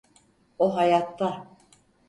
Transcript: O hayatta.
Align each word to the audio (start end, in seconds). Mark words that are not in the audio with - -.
O 0.65 0.71
hayatta. 0.77 1.31